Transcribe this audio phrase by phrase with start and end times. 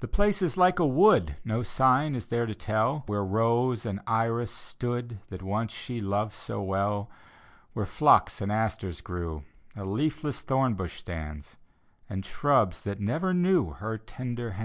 [0.00, 4.00] The place is like a wood; No sign is there to tell Where rose and
[4.04, 7.08] iris stood That once she loved so well.
[7.72, 9.44] Where phlox and asters grew,
[9.76, 11.56] A leafless thornbush stands,
[12.08, 14.58] And shrubs that never knew Her tender hands.